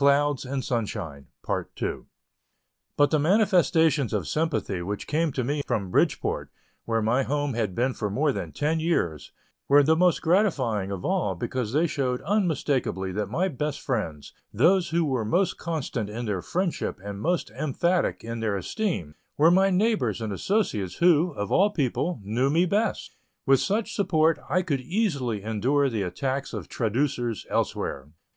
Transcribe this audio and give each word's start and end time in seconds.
Yours, 0.00 0.44
very 0.44 0.62
truly, 0.86 1.20
B. 1.24 1.26
P. 1.44 1.64
SHILLABER. 1.76 2.04
But 2.96 3.10
the 3.10 3.18
manifestations 3.18 4.12
of 4.12 4.28
sympathy 4.28 4.80
which 4.80 5.08
came 5.08 5.32
to 5.32 5.42
me 5.42 5.62
from 5.66 5.90
Bridgeport, 5.90 6.52
where 6.84 7.02
my 7.02 7.24
home 7.24 7.54
had 7.54 7.74
been 7.74 7.92
for 7.92 8.08
more 8.08 8.30
than 8.30 8.52
ten 8.52 8.78
years, 8.78 9.32
were 9.68 9.82
the 9.82 9.96
most 9.96 10.22
gratifying 10.22 10.92
of 10.92 11.04
all, 11.04 11.34
because 11.34 11.72
they 11.72 11.88
showed 11.88 12.20
unmistakably 12.20 13.10
that 13.10 13.26
my 13.28 13.48
best 13.48 13.80
friends, 13.80 14.32
those 14.52 14.90
who 14.90 15.04
were 15.04 15.24
most 15.24 15.58
constant 15.58 16.08
in 16.08 16.26
their 16.26 16.42
friendship 16.42 17.00
and 17.02 17.20
most 17.20 17.50
emphatic 17.50 18.22
in 18.22 18.38
their 18.38 18.56
esteem, 18.56 19.16
were 19.36 19.50
my 19.50 19.68
neighbors 19.68 20.20
and 20.20 20.32
associates 20.32 20.98
who, 20.98 21.32
of 21.32 21.50
all 21.50 21.70
people, 21.70 22.20
knew 22.22 22.50
me 22.50 22.66
best. 22.66 23.16
With 23.46 23.58
such 23.58 23.92
support 23.96 24.38
I 24.48 24.62
could 24.62 24.80
easily 24.80 25.42
endure 25.42 25.88
the 25.88 26.02
attacks 26.02 26.52
of 26.52 26.68
traducers 26.68 27.46
elsewhere. 27.50 28.10